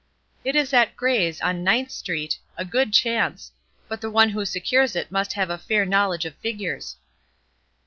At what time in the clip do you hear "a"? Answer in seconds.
2.57-2.65, 5.51-5.59